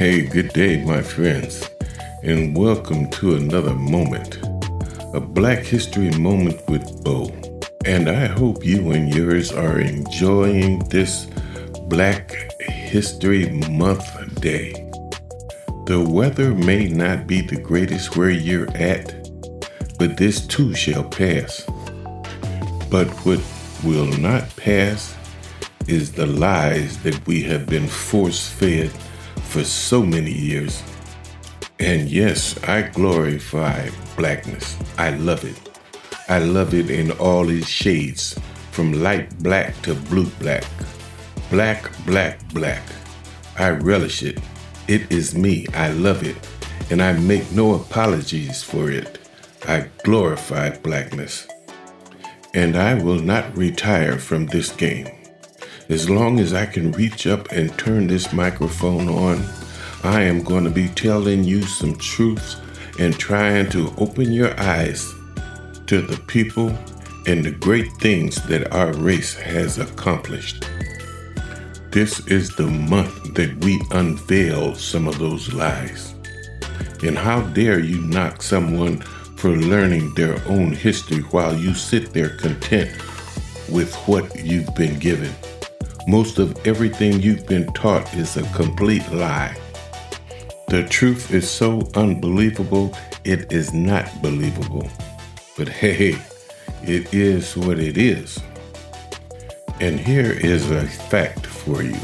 Hey, 0.00 0.22
good 0.22 0.54
day, 0.54 0.82
my 0.82 1.02
friends, 1.02 1.68
and 2.22 2.56
welcome 2.56 3.10
to 3.10 3.34
another 3.34 3.74
moment, 3.74 4.38
a 5.12 5.20
Black 5.20 5.58
History 5.58 6.10
Moment 6.12 6.58
with 6.70 7.04
Bo. 7.04 7.26
And 7.84 8.08
I 8.08 8.24
hope 8.24 8.64
you 8.64 8.92
and 8.92 9.14
yours 9.14 9.52
are 9.52 9.78
enjoying 9.78 10.78
this 10.88 11.26
Black 11.88 12.30
History 12.62 13.50
Month 13.68 14.40
day. 14.40 14.89
The 15.90 15.98
weather 16.00 16.54
may 16.54 16.86
not 16.86 17.26
be 17.26 17.40
the 17.40 17.60
greatest 17.60 18.16
where 18.16 18.30
you're 18.30 18.70
at, 18.76 19.28
but 19.98 20.16
this 20.16 20.46
too 20.46 20.72
shall 20.72 21.02
pass. 21.02 21.64
But 22.88 23.08
what 23.26 23.40
will 23.82 24.06
not 24.06 24.44
pass 24.54 25.16
is 25.88 26.12
the 26.12 26.26
lies 26.26 27.02
that 27.02 27.26
we 27.26 27.42
have 27.42 27.66
been 27.66 27.88
force 27.88 28.48
fed 28.48 28.92
for 29.42 29.64
so 29.64 30.06
many 30.06 30.30
years. 30.30 30.80
And 31.80 32.08
yes, 32.08 32.56
I 32.68 32.82
glorify 32.82 33.90
blackness. 34.16 34.76
I 34.96 35.10
love 35.16 35.44
it. 35.44 35.76
I 36.28 36.38
love 36.38 36.72
it 36.72 36.88
in 36.88 37.10
all 37.18 37.50
its 37.50 37.66
shades, 37.66 38.38
from 38.70 38.92
light 38.92 39.36
black 39.42 39.74
to 39.82 39.96
blue 39.96 40.30
black. 40.38 40.66
Black, 41.50 41.90
black, 42.06 42.38
black. 42.54 42.84
I 43.58 43.70
relish 43.70 44.22
it. 44.22 44.38
It 44.90 45.12
is 45.12 45.36
me. 45.36 45.68
I 45.72 45.90
love 45.90 46.24
it. 46.24 46.36
And 46.90 47.00
I 47.00 47.12
make 47.12 47.52
no 47.52 47.74
apologies 47.76 48.64
for 48.64 48.90
it. 48.90 49.20
I 49.68 49.88
glorify 50.02 50.76
blackness. 50.78 51.46
And 52.54 52.76
I 52.76 52.94
will 52.94 53.20
not 53.20 53.56
retire 53.56 54.18
from 54.18 54.46
this 54.46 54.72
game. 54.72 55.06
As 55.88 56.10
long 56.10 56.40
as 56.40 56.52
I 56.52 56.66
can 56.66 56.90
reach 56.90 57.28
up 57.28 57.52
and 57.52 57.78
turn 57.78 58.08
this 58.08 58.32
microphone 58.32 59.08
on, 59.08 59.48
I 60.02 60.22
am 60.22 60.42
going 60.42 60.64
to 60.64 60.70
be 60.70 60.88
telling 60.88 61.44
you 61.44 61.62
some 61.62 61.94
truths 61.94 62.56
and 62.98 63.16
trying 63.16 63.70
to 63.70 63.94
open 63.96 64.32
your 64.32 64.58
eyes 64.58 65.14
to 65.86 66.02
the 66.02 66.20
people 66.26 66.76
and 67.28 67.44
the 67.44 67.52
great 67.52 67.92
things 68.00 68.42
that 68.46 68.72
our 68.72 68.92
race 68.94 69.34
has 69.34 69.78
accomplished. 69.78 70.68
This 71.92 72.24
is 72.28 72.54
the 72.54 72.68
month 72.68 73.34
that 73.34 73.64
we 73.64 73.82
unveil 73.90 74.76
some 74.76 75.08
of 75.08 75.18
those 75.18 75.52
lies. 75.52 76.14
And 77.02 77.18
how 77.18 77.40
dare 77.48 77.80
you 77.80 78.00
knock 78.02 78.42
someone 78.42 78.98
for 79.36 79.50
learning 79.50 80.14
their 80.14 80.40
own 80.46 80.70
history 80.70 81.22
while 81.32 81.52
you 81.52 81.74
sit 81.74 82.12
there 82.12 82.36
content 82.36 82.92
with 83.68 83.92
what 84.06 84.38
you've 84.38 84.72
been 84.76 85.00
given? 85.00 85.32
Most 86.06 86.38
of 86.38 86.56
everything 86.64 87.20
you've 87.20 87.48
been 87.48 87.66
taught 87.72 88.14
is 88.14 88.36
a 88.36 88.44
complete 88.54 89.10
lie. 89.10 89.56
The 90.68 90.84
truth 90.84 91.34
is 91.34 91.50
so 91.50 91.90
unbelievable, 91.96 92.96
it 93.24 93.52
is 93.52 93.74
not 93.74 94.22
believable. 94.22 94.88
But 95.56 95.68
hey, 95.68 96.16
it 96.84 97.12
is 97.12 97.56
what 97.56 97.80
it 97.80 97.98
is. 97.98 98.38
And 99.80 99.98
here 99.98 100.30
is 100.30 100.70
a 100.70 100.86
fact 100.86 101.39
for 101.60 101.82
you. 101.82 101.96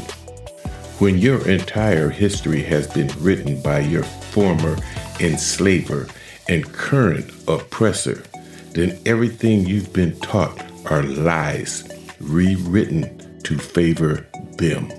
When 0.99 1.17
your 1.17 1.47
entire 1.47 2.09
history 2.09 2.63
has 2.63 2.87
been 2.87 3.11
written 3.19 3.61
by 3.61 3.79
your 3.79 4.03
former 4.03 4.77
enslaver 5.19 6.07
and 6.47 6.71
current 6.73 7.31
oppressor, 7.47 8.23
then 8.71 8.99
everything 9.05 9.65
you've 9.65 9.93
been 9.93 10.19
taught 10.19 10.59
are 10.89 11.03
lies 11.03 11.87
rewritten 12.19 13.39
to 13.43 13.57
favor 13.57 14.27
them. 14.57 14.91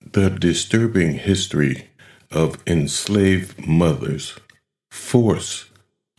The 0.00 0.30
disturbing 0.30 1.14
history 1.14 1.88
of 2.30 2.62
enslaved 2.66 3.66
mothers 3.66 4.38
forced 4.90 5.66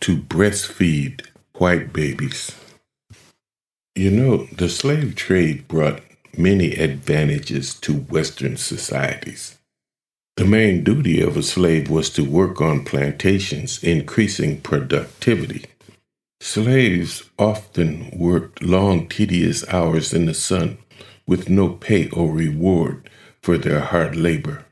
to 0.02 0.18
breastfeed 0.18 1.26
white 1.58 1.94
babies. 1.94 2.52
You 3.96 4.12
know, 4.12 4.46
the 4.48 4.70
slave 4.70 5.16
trade 5.16 5.68
brought 5.68 6.02
many 6.38 6.74
advantages 6.74 7.74
to 7.76 7.94
Western 7.94 8.58
societies. 8.58 9.58
The 10.36 10.46
main 10.46 10.84
duty 10.84 11.22
of 11.22 11.38
a 11.38 11.44
slave 11.44 11.90
was 11.90 12.10
to 12.12 12.30
work 12.30 12.60
on 12.60 12.84
plantations, 12.84 13.82
increasing 13.82 14.60
productivity. 14.60 15.66
Slaves 16.42 17.24
often 17.40 18.12
worked 18.12 18.62
long, 18.62 19.08
tedious 19.08 19.66
hours 19.70 20.14
in 20.14 20.26
the 20.26 20.34
sun 20.34 20.78
with 21.26 21.50
no 21.50 21.70
pay 21.70 22.10
or 22.10 22.32
reward 22.32 23.10
for 23.42 23.58
their 23.58 23.80
hard 23.80 24.18
labor. 24.18 24.66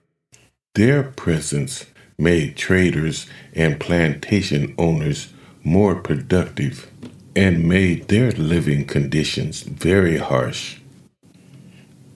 Their 0.75 1.03
presence 1.03 1.85
made 2.17 2.57
traders 2.57 3.25
and 3.53 3.79
plantation 3.79 4.75
owners 4.77 5.29
more 5.63 5.96
productive 5.96 6.91
and 7.35 7.68
made 7.68 8.07
their 8.07 8.31
living 8.31 8.85
conditions 8.85 9.62
very 9.63 10.18
harsh. 10.18 10.78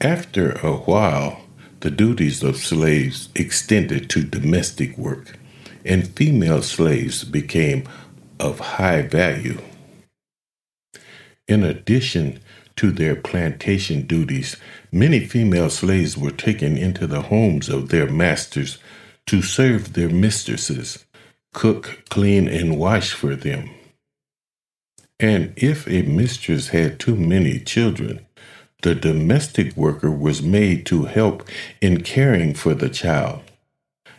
After 0.01 0.51
a 0.51 0.73
while, 0.73 1.41
the 1.79 1.89
duties 1.91 2.43
of 2.43 2.57
slaves 2.57 3.29
extended 3.35 4.09
to 4.11 4.23
domestic 4.23 4.97
work, 4.97 5.37
and 5.85 6.07
female 6.07 6.61
slaves 6.61 7.23
became 7.23 7.87
of 8.39 8.59
high 8.59 9.01
value. 9.01 9.59
In 11.47 11.63
addition 11.63 12.39
to 12.75 12.91
their 12.91 13.15
plantation 13.15 14.05
duties, 14.05 14.55
many 14.91 15.25
female 15.25 15.69
slaves 15.69 16.17
were 16.17 16.31
taken 16.31 16.77
into 16.77 17.07
the 17.07 17.23
homes 17.23 17.69
of 17.69 17.89
their 17.89 18.07
masters 18.07 18.77
to 19.27 19.41
serve 19.41 19.93
their 19.93 20.09
mistresses, 20.09 21.05
cook, 21.57 22.03
clean, 22.11 22.47
and 22.47 22.77
wash 22.77 23.13
for 23.13 23.35
them. 23.35 23.67
And 25.19 25.53
if 25.55 25.87
a 25.87 26.03
mistress 26.03 26.67
had 26.67 26.99
too 26.99 27.15
many 27.15 27.59
children, 27.59 28.23
the 28.83 28.93
domestic 28.93 29.75
worker 29.75 30.11
was 30.11 30.43
made 30.43 30.85
to 30.85 31.05
help 31.05 31.43
in 31.81 32.03
caring 32.03 32.53
for 32.53 32.75
the 32.75 32.89
child. 32.89 33.41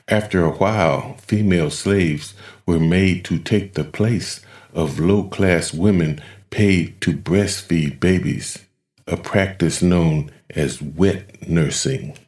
After 0.09 0.43
a 0.43 0.51
while, 0.51 1.15
female 1.19 1.71
slaves 1.71 2.35
were 2.67 2.81
made 2.81 3.25
to 3.27 3.39
take 3.39 3.75
the 3.75 3.85
place 3.85 4.41
of 4.75 4.99
low 4.99 5.23
class 5.23 5.73
women 5.73 6.21
paid 6.51 7.01
to 7.03 7.17
breastfeed 7.17 8.01
babies, 8.01 8.65
a 9.07 9.17
practice 9.17 9.81
known 9.81 10.33
as 10.51 10.83
wet 10.83 11.49
nursing. 11.49 12.19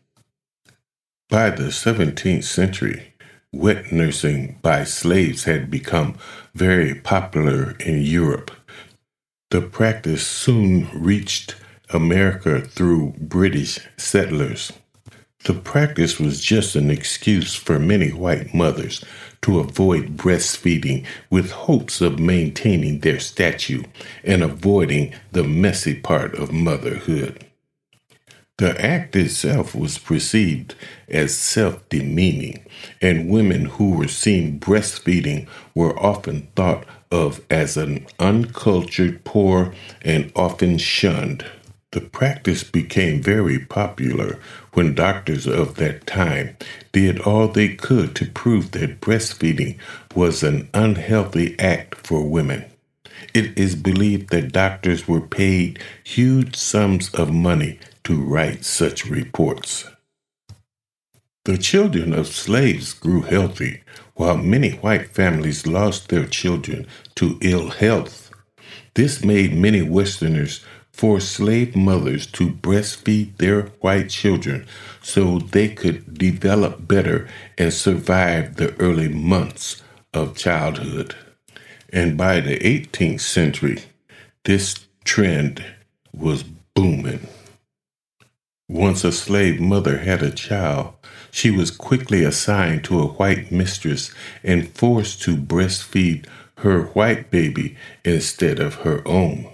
By 1.29 1.51
the 1.51 1.73
17th 1.73 2.45
century, 2.45 3.10
wet 3.53 3.91
nursing 3.91 4.59
by 4.63 4.85
slaves 4.85 5.45
had 5.45 5.71
become 5.71 6.17
very 6.55 6.95
popular 6.95 7.73
in 7.81 8.03
Europe. 8.03 8.51
The 9.51 9.61
practice 9.61 10.25
soon 10.25 10.89
reached 10.95 11.57
America 11.93 12.61
through 12.61 13.15
British 13.19 13.81
settlers. 13.97 14.73
The 15.45 15.55
practice 15.55 16.21
was 16.21 16.41
just 16.41 16.77
an 16.77 16.91
excuse 16.91 17.55
for 17.57 17.79
many 17.81 18.13
white 18.13 18.55
mothers 18.55 19.05
to 19.43 19.59
avoid 19.59 20.17
breastfeeding 20.17 21.05
with 21.31 21.51
hopes 21.51 22.01
of 22.01 22.21
maintaining 22.21 23.01
their 23.01 23.19
stature 23.19 23.83
and 24.23 24.43
avoiding 24.43 25.15
the 25.33 25.43
messy 25.43 25.95
part 25.95 26.35
of 26.35 26.53
motherhood. 26.53 27.50
The 28.61 28.79
act 28.79 29.17
itself 29.17 29.75
was 29.75 29.97
perceived 29.97 30.75
as 31.09 31.35
self 31.35 31.89
demeaning, 31.89 32.63
and 33.01 33.31
women 33.31 33.65
who 33.65 33.93
were 33.93 34.07
seen 34.07 34.61
breastfeeding 34.61 35.47
were 35.75 35.99
often 35.99 36.49
thought 36.55 36.85
of 37.11 37.41
as 37.49 37.79
an 37.79 38.07
uncultured, 38.19 39.25
poor, 39.25 39.73
and 40.03 40.31
often 40.37 40.77
shunned. 40.77 41.47
The 41.93 42.03
practice 42.03 42.63
became 42.63 43.23
very 43.23 43.59
popular 43.59 44.39
when 44.75 44.95
doctors 44.95 45.47
of 45.47 45.77
that 45.77 46.07
time 46.07 46.55
did 46.93 47.19
all 47.21 47.49
they 47.49 47.75
could 47.75 48.15
to 48.17 48.27
prove 48.27 48.73
that 48.73 49.01
breastfeeding 49.01 49.79
was 50.15 50.43
an 50.43 50.69
unhealthy 50.75 51.59
act 51.59 51.95
for 52.07 52.29
women. 52.29 52.67
It 53.33 53.57
is 53.59 53.75
believed 53.75 54.29
that 54.31 54.53
doctors 54.53 55.09
were 55.09 55.21
paid 55.23 55.79
huge 56.05 56.57
sums 56.57 57.09
of 57.15 57.33
money 57.33 57.79
to 58.05 58.21
write 58.21 58.65
such 58.65 59.07
reports. 59.07 59.89
The 61.45 61.59
children 61.59 62.13
of 62.13 62.27
slaves 62.27 62.93
grew 62.93 63.23
healthy, 63.23 63.83
while 64.15 64.37
many 64.37 64.73
white 64.73 65.11
families 65.11 65.67
lost 65.67 66.09
their 66.09 66.27
children 66.27 66.87
to 67.15 67.39
ill 67.41 67.71
health. 67.71 68.31
This 68.95 69.25
made 69.25 69.55
many 69.55 69.83
Westerners 69.83 70.65
forced 70.93 71.33
slave 71.33 71.75
mothers 71.75 72.27
to 72.27 72.51
breastfeed 72.51 73.39
their 73.39 73.63
white 73.81 74.11
children 74.11 74.67
so 75.03 75.39
they 75.39 75.69
could 75.69 76.19
develop 76.19 76.87
better 76.87 77.27
and 77.57 77.73
survive 77.73 78.57
the 78.57 78.75
early 78.79 79.09
months 79.09 79.83
of 80.13 80.37
childhood. 80.37 81.15
And 81.91 82.19
by 82.19 82.41
the 82.41 82.59
18th 82.59 83.21
century, 83.21 83.79
this 84.45 84.87
trend 85.05 85.65
was 86.13 86.43
booming. 86.75 87.27
Once 88.71 89.03
a 89.03 89.11
slave 89.11 89.59
mother 89.59 89.99
had 89.99 90.23
a 90.23 90.31
child, 90.31 90.93
she 91.33 91.51
was 91.51 91.73
quickly 91.73 92.23
assigned 92.23 92.85
to 92.85 93.01
a 93.01 93.09
white 93.09 93.51
mistress 93.51 94.13
and 94.45 94.69
forced 94.69 95.21
to 95.21 95.37
breastfeed 95.37 96.25
her 96.59 96.83
white 96.95 97.33
baby 97.33 97.77
instead 98.05 98.61
of 98.61 98.77
her 98.87 99.03
own. 99.09 99.45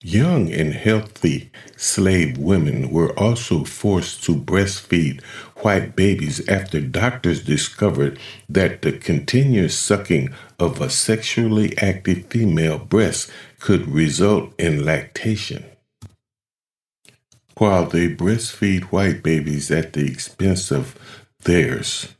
Young 0.00 0.52
and 0.52 0.74
healthy 0.74 1.50
slave 1.76 2.38
women 2.38 2.90
were 2.92 3.18
also 3.18 3.64
forced 3.64 4.22
to 4.22 4.36
breastfeed 4.36 5.20
white 5.62 5.96
babies 5.96 6.48
after 6.48 6.80
doctors 6.80 7.42
discovered 7.42 8.16
that 8.48 8.82
the 8.82 8.92
continuous 8.92 9.76
sucking 9.76 10.32
of 10.60 10.80
a 10.80 10.88
sexually 10.88 11.76
active 11.78 12.26
female 12.26 12.78
breast 12.78 13.28
could 13.58 13.88
result 13.88 14.54
in 14.56 14.84
lactation. 14.84 15.64
While 17.56 17.86
they 17.86 18.08
breastfeed 18.08 18.84
white 18.84 19.22
babies 19.22 19.70
at 19.70 19.92
the 19.92 20.06
expense 20.06 20.70
of 20.70 20.98
theirs, 21.44 22.14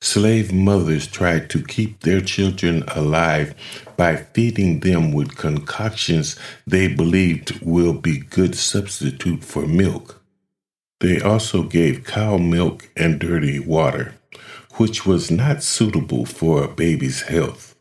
Slave 0.00 0.52
mothers 0.52 1.06
tried 1.06 1.50
to 1.50 1.62
keep 1.62 2.00
their 2.00 2.20
children 2.20 2.84
alive 2.88 3.54
by 3.96 4.16
feeding 4.16 4.80
them 4.80 5.12
with 5.12 5.36
concoctions 5.36 6.36
they 6.66 6.86
believed 6.86 7.60
will 7.60 7.94
be 7.94 8.18
good 8.18 8.54
substitute 8.54 9.42
for 9.42 9.66
milk. 9.66 10.22
They 11.00 11.20
also 11.20 11.62
gave 11.62 12.04
cow 12.04 12.36
milk 12.36 12.88
and 12.96 13.18
dirty 13.18 13.58
water, 13.58 14.14
which 14.74 15.06
was 15.06 15.30
not 15.30 15.62
suitable 15.62 16.24
for 16.24 16.62
a 16.62 16.68
baby's 16.68 17.22
health. 17.22 17.74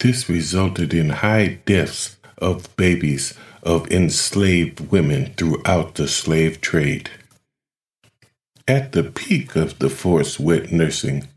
This 0.00 0.28
resulted 0.28 0.92
in 0.92 1.10
high 1.10 1.60
deaths 1.64 2.16
of 2.38 2.74
babies 2.76 3.34
of 3.62 3.90
enslaved 3.90 4.90
women 4.90 5.34
throughout 5.36 5.94
the 5.94 6.08
slave 6.08 6.60
trade. 6.60 7.10
At 8.66 8.92
the 8.92 9.04
peak 9.04 9.56
of 9.56 9.78
the 9.78 9.90
forced 9.90 10.40
wet 10.40 10.72
nursing, 10.72 11.28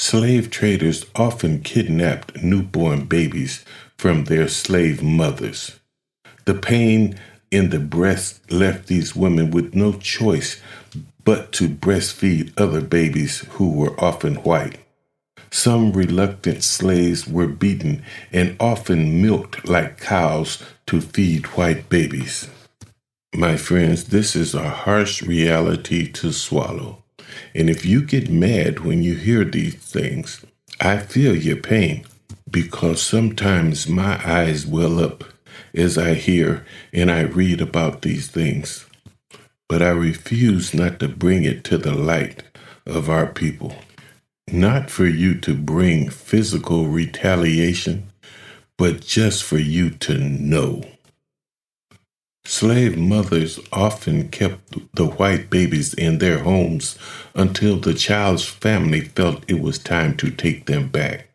Slave 0.00 0.48
traders 0.48 1.04
often 1.14 1.60
kidnapped 1.60 2.42
newborn 2.42 3.04
babies 3.04 3.66
from 3.98 4.24
their 4.24 4.48
slave 4.48 5.02
mothers. 5.02 5.78
The 6.46 6.54
pain 6.54 7.20
in 7.50 7.68
the 7.68 7.80
breast 7.80 8.50
left 8.50 8.86
these 8.86 9.14
women 9.14 9.50
with 9.50 9.74
no 9.74 9.92
choice 9.92 10.58
but 11.22 11.52
to 11.52 11.68
breastfeed 11.68 12.58
other 12.58 12.80
babies 12.80 13.40
who 13.50 13.70
were 13.70 13.94
often 14.02 14.36
white. 14.36 14.78
Some 15.52 15.92
reluctant 15.92 16.62
slaves 16.62 17.26
were 17.26 17.48
beaten 17.48 18.02
and 18.32 18.56
often 18.60 19.20
milked 19.20 19.68
like 19.68 20.00
cows 20.00 20.62
to 20.86 21.00
feed 21.00 21.46
white 21.46 21.88
babies. 21.88 22.48
My 23.34 23.56
friends, 23.56 24.04
this 24.04 24.36
is 24.36 24.54
a 24.54 24.68
harsh 24.68 25.22
reality 25.22 26.10
to 26.12 26.32
swallow. 26.32 27.02
And 27.54 27.68
if 27.68 27.84
you 27.84 28.02
get 28.02 28.30
mad 28.30 28.80
when 28.80 29.02
you 29.02 29.14
hear 29.14 29.44
these 29.44 29.74
things, 29.74 30.44
I 30.80 30.98
feel 30.98 31.36
your 31.36 31.56
pain 31.56 32.04
because 32.50 33.02
sometimes 33.02 33.88
my 33.88 34.20
eyes 34.24 34.66
well 34.66 34.98
up 34.98 35.24
as 35.74 35.98
I 35.98 36.14
hear 36.14 36.64
and 36.92 37.10
I 37.10 37.22
read 37.22 37.60
about 37.60 38.02
these 38.02 38.28
things. 38.28 38.86
But 39.68 39.82
I 39.82 39.90
refuse 39.90 40.74
not 40.74 40.98
to 41.00 41.08
bring 41.08 41.44
it 41.44 41.64
to 41.64 41.78
the 41.78 41.94
light 41.94 42.42
of 42.86 43.08
our 43.08 43.26
people. 43.26 43.74
Not 44.52 44.90
for 44.90 45.06
you 45.06 45.34
to 45.40 45.54
bring 45.54 46.10
physical 46.10 46.88
retaliation, 46.88 48.08
but 48.76 49.00
just 49.00 49.44
for 49.44 49.58
you 49.58 49.90
to 49.90 50.18
know. 50.18 50.82
Slave 52.44 52.98
mothers 52.98 53.60
often 53.72 54.28
kept 54.28 54.96
the 54.96 55.06
white 55.06 55.50
babies 55.50 55.94
in 55.94 56.18
their 56.18 56.40
homes 56.40 56.98
until 57.34 57.78
the 57.78 57.94
child's 57.94 58.44
family 58.44 59.02
felt 59.02 59.44
it 59.46 59.60
was 59.60 59.78
time 59.78 60.16
to 60.16 60.30
take 60.30 60.66
them 60.66 60.88
back. 60.88 61.28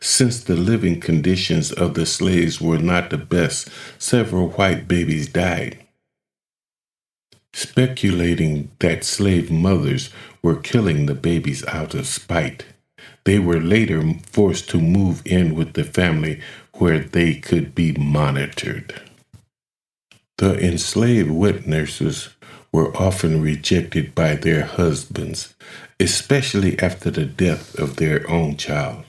Since 0.00 0.44
the 0.44 0.56
living 0.56 1.00
conditions 1.00 1.72
of 1.72 1.94
the 1.94 2.06
slaves 2.06 2.60
were 2.60 2.78
not 2.78 3.10
the 3.10 3.18
best, 3.18 3.68
several 3.98 4.50
white 4.50 4.86
babies 4.86 5.28
died. 5.28 5.83
Speculating 7.54 8.72
that 8.80 9.04
slave 9.04 9.48
mothers 9.48 10.10
were 10.42 10.56
killing 10.56 11.06
the 11.06 11.14
babies 11.14 11.64
out 11.66 11.94
of 11.94 12.04
spite, 12.08 12.66
they 13.22 13.38
were 13.38 13.60
later 13.60 14.02
forced 14.26 14.68
to 14.70 14.80
move 14.80 15.22
in 15.24 15.54
with 15.54 15.74
the 15.74 15.84
family 15.84 16.40
where 16.74 16.98
they 16.98 17.36
could 17.36 17.72
be 17.72 17.92
monitored. 17.92 19.00
The 20.38 20.58
enslaved 20.58 21.30
wet 21.30 21.64
nurses 21.64 22.30
were 22.72 22.94
often 22.96 23.40
rejected 23.40 24.16
by 24.16 24.34
their 24.34 24.64
husbands, 24.64 25.54
especially 26.00 26.76
after 26.80 27.08
the 27.08 27.24
death 27.24 27.78
of 27.78 27.96
their 27.96 28.28
own 28.28 28.56
child. 28.56 29.04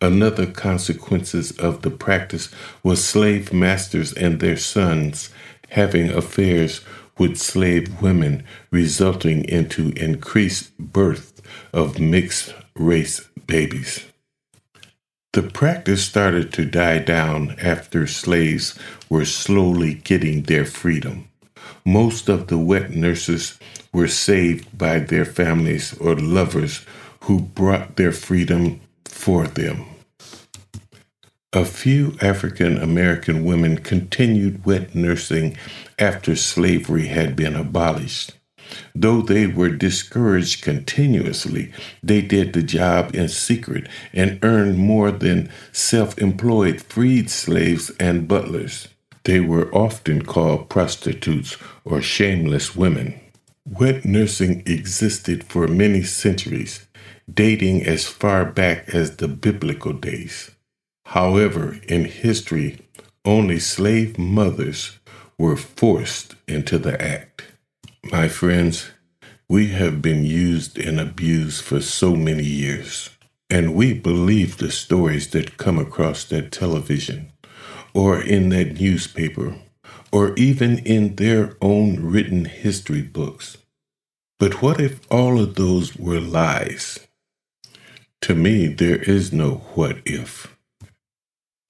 Another 0.00 0.46
consequences 0.46 1.50
of 1.58 1.82
the 1.82 1.90
practice 1.90 2.50
was 2.84 3.04
slave 3.04 3.52
masters 3.52 4.12
and 4.12 4.38
their 4.38 4.56
sons 4.56 5.30
having 5.70 6.10
affairs 6.10 6.82
with 7.18 7.36
slave 7.36 8.00
women, 8.02 8.44
resulting 8.70 9.44
into 9.44 9.90
increased 9.96 10.76
birth 10.78 11.40
of 11.72 12.00
mixed 12.00 12.54
race 12.74 13.20
babies. 13.46 14.04
The 15.32 15.42
practice 15.42 16.04
started 16.04 16.52
to 16.52 16.64
die 16.64 17.00
down 17.00 17.56
after 17.60 18.06
slaves 18.06 18.78
were 19.08 19.24
slowly 19.24 19.94
getting 19.94 20.42
their 20.42 20.64
freedom. 20.64 21.28
Most 21.84 22.28
of 22.28 22.46
the 22.46 22.58
wet 22.58 22.90
nurses 22.90 23.58
were 23.92 24.08
saved 24.08 24.78
by 24.78 25.00
their 25.00 25.24
families 25.24 25.96
or 25.98 26.14
lovers 26.14 26.84
who 27.22 27.40
brought 27.40 27.96
their 27.96 28.12
freedom 28.12 28.80
for 29.04 29.46
them. 29.46 29.86
A 31.54 31.64
few 31.64 32.16
African 32.20 32.78
American 32.78 33.44
women 33.44 33.78
continued 33.78 34.64
wet 34.66 34.92
nursing 34.92 35.56
after 36.00 36.34
slavery 36.34 37.06
had 37.06 37.36
been 37.36 37.54
abolished. 37.54 38.32
Though 38.92 39.22
they 39.22 39.46
were 39.46 39.68
discouraged 39.68 40.62
continuously, 40.62 41.72
they 42.02 42.22
did 42.22 42.54
the 42.54 42.64
job 42.64 43.14
in 43.14 43.28
secret 43.28 43.88
and 44.12 44.40
earned 44.42 44.78
more 44.78 45.12
than 45.12 45.48
self 45.70 46.18
employed 46.18 46.82
freed 46.82 47.30
slaves 47.30 47.92
and 48.00 48.26
butlers. 48.26 48.88
They 49.22 49.38
were 49.38 49.72
often 49.72 50.24
called 50.24 50.68
prostitutes 50.68 51.56
or 51.84 52.02
shameless 52.02 52.74
women. 52.74 53.20
Wet 53.64 54.04
nursing 54.04 54.64
existed 54.66 55.44
for 55.44 55.68
many 55.68 56.02
centuries, 56.02 56.84
dating 57.32 57.84
as 57.86 58.08
far 58.08 58.44
back 58.44 58.88
as 58.92 59.18
the 59.18 59.28
biblical 59.28 59.92
days. 59.92 60.50
However, 61.06 61.78
in 61.88 62.06
history, 62.06 62.80
only 63.24 63.58
slave 63.58 64.18
mothers 64.18 64.98
were 65.38 65.56
forced 65.56 66.34
into 66.46 66.78
the 66.78 67.00
act. 67.00 67.44
My 68.04 68.28
friends, 68.28 68.90
we 69.48 69.68
have 69.68 70.02
been 70.02 70.24
used 70.24 70.78
and 70.78 70.98
abused 70.98 71.62
for 71.62 71.80
so 71.80 72.16
many 72.16 72.44
years, 72.44 73.10
and 73.50 73.74
we 73.74 73.92
believe 73.92 74.56
the 74.56 74.70
stories 74.70 75.30
that 75.30 75.56
come 75.56 75.78
across 75.78 76.24
that 76.24 76.52
television 76.52 77.32
or 77.92 78.20
in 78.20 78.48
that 78.50 78.80
newspaper 78.80 79.56
or 80.12 80.32
even 80.34 80.78
in 80.78 81.16
their 81.16 81.56
own 81.60 81.96
written 82.00 82.44
history 82.44 83.02
books. 83.02 83.56
But 84.38 84.62
what 84.62 84.80
if 84.80 85.00
all 85.10 85.40
of 85.40 85.56
those 85.56 85.96
were 85.96 86.20
lies? 86.20 87.00
To 88.22 88.34
me, 88.34 88.68
there 88.68 89.02
is 89.02 89.32
no 89.32 89.56
what 89.74 89.98
if. 90.04 90.53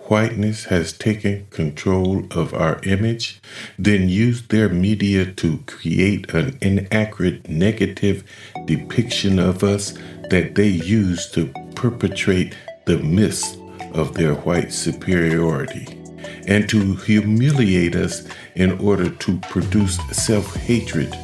Whiteness 0.08 0.64
has 0.64 0.92
taken 0.92 1.46
control 1.48 2.26
of 2.30 2.52
our 2.52 2.78
image, 2.82 3.40
then 3.78 4.10
used 4.10 4.50
their 4.50 4.68
media 4.68 5.24
to 5.32 5.58
create 5.66 6.34
an 6.34 6.58
inaccurate 6.60 7.48
negative 7.48 8.22
depiction 8.66 9.38
of 9.38 9.64
us 9.64 9.94
that 10.28 10.56
they 10.56 10.68
use 10.68 11.30
to 11.30 11.46
perpetrate 11.74 12.54
the 12.84 12.98
myths 12.98 13.56
of 13.94 14.12
their 14.12 14.34
white 14.34 14.74
superiority 14.74 15.98
and 16.46 16.68
to 16.68 16.96
humiliate 16.96 17.96
us 17.96 18.28
in 18.56 18.78
order 18.80 19.08
to 19.08 19.38
produce 19.48 19.96
self 20.12 20.54
hatred, 20.54 21.14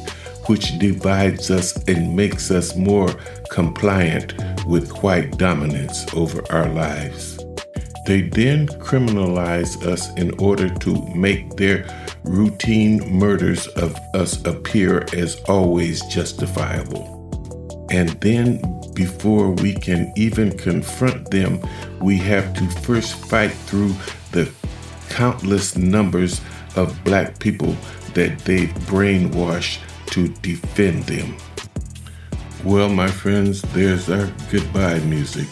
which 0.47 0.79
divides 0.79 1.51
us 1.51 1.77
and 1.87 2.15
makes 2.15 2.49
us 2.49 2.75
more 2.75 3.13
compliant 3.51 4.33
with 4.65 4.91
white 5.03 5.37
dominance 5.37 6.11
over 6.15 6.41
our 6.51 6.67
lives. 6.69 7.40
They 8.05 8.21
then 8.21 8.67
criminalize 8.67 9.85
us 9.85 10.13
in 10.15 10.37
order 10.39 10.69
to 10.69 11.05
make 11.15 11.55
their 11.55 11.85
routine 12.23 12.99
murders 13.11 13.67
of 13.67 13.95
us 14.13 14.43
appear 14.45 15.05
as 15.13 15.39
always 15.47 16.01
justifiable. 16.05 17.19
And 17.91 18.09
then, 18.21 18.61
before 18.93 19.51
we 19.51 19.73
can 19.73 20.11
even 20.15 20.57
confront 20.57 21.29
them, 21.29 21.59
we 22.01 22.17
have 22.17 22.53
to 22.55 22.67
first 22.81 23.13
fight 23.13 23.51
through 23.51 23.93
the 24.31 24.51
countless 25.09 25.77
numbers 25.77 26.41
of 26.75 27.03
black 27.03 27.37
people 27.39 27.75
that 28.13 28.39
they 28.39 28.67
brainwash 28.87 29.79
to 30.07 30.29
defend 30.41 31.03
them. 31.03 31.37
Well, 32.63 32.89
my 32.89 33.07
friends, 33.07 33.61
there's 33.73 34.09
our 34.09 34.31
goodbye 34.51 34.99
music. 34.99 35.47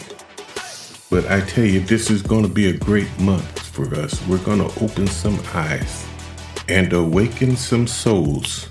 But 1.10 1.28
I 1.28 1.40
tell 1.40 1.64
you, 1.64 1.80
this 1.80 2.08
is 2.08 2.22
going 2.22 2.44
to 2.44 2.48
be 2.48 2.68
a 2.68 2.76
great 2.76 3.10
month 3.18 3.58
for 3.58 3.92
us. 3.96 4.24
We're 4.28 4.38
going 4.44 4.60
to 4.60 4.84
open 4.84 5.08
some 5.08 5.40
eyes 5.52 6.06
and 6.68 6.92
awaken 6.92 7.56
some 7.56 7.88
souls. 7.88 8.68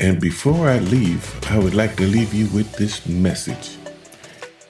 And 0.00 0.20
before 0.20 0.68
I 0.68 0.80
leave, 0.80 1.32
I 1.48 1.58
would 1.58 1.74
like 1.74 1.94
to 1.96 2.02
leave 2.02 2.34
you 2.34 2.46
with 2.48 2.72
this 2.72 3.06
message. 3.06 3.76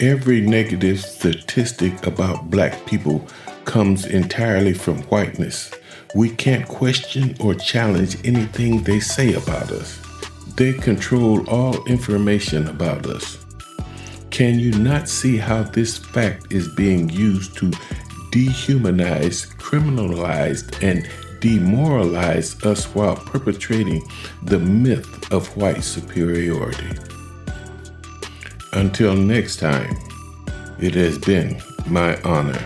Every 0.00 0.42
negative 0.42 1.00
statistic 1.00 2.06
about 2.06 2.50
black 2.50 2.84
people 2.84 3.26
comes 3.64 4.04
entirely 4.04 4.74
from 4.74 4.98
whiteness. 5.04 5.72
We 6.14 6.28
can't 6.28 6.68
question 6.68 7.36
or 7.40 7.54
challenge 7.54 8.18
anything 8.26 8.82
they 8.82 9.00
say 9.00 9.32
about 9.32 9.70
us. 9.70 9.98
They 10.56 10.74
control 10.74 11.48
all 11.48 11.82
information 11.86 12.68
about 12.68 13.06
us. 13.06 13.45
Can 14.36 14.58
you 14.58 14.72
not 14.72 15.08
see 15.08 15.38
how 15.38 15.62
this 15.62 15.96
fact 15.96 16.52
is 16.52 16.68
being 16.68 17.08
used 17.08 17.56
to 17.56 17.70
dehumanize, 18.30 19.46
criminalize, 19.56 20.62
and 20.82 21.08
demoralize 21.40 22.62
us 22.62 22.84
while 22.94 23.16
perpetrating 23.16 24.06
the 24.42 24.58
myth 24.58 25.32
of 25.32 25.56
white 25.56 25.82
superiority? 25.82 26.98
Until 28.74 29.16
next 29.16 29.56
time, 29.56 29.96
it 30.78 30.94
has 30.96 31.16
been 31.16 31.58
my 31.86 32.20
honor 32.20 32.60